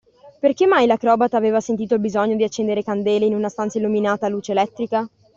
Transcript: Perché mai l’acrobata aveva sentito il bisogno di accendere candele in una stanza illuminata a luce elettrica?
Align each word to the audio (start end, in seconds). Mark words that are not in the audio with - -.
Perché 0.39 0.65
mai 0.65 0.87
l’acrobata 0.87 1.37
aveva 1.37 1.61
sentito 1.61 1.93
il 1.93 1.99
bisogno 1.99 2.35
di 2.35 2.43
accendere 2.43 2.81
candele 2.81 3.25
in 3.27 3.35
una 3.35 3.49
stanza 3.49 3.77
illuminata 3.77 4.25
a 4.25 4.29
luce 4.29 4.51
elettrica? 4.51 5.07